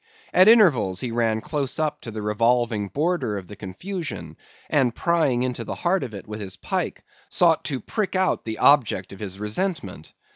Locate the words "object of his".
8.57-9.37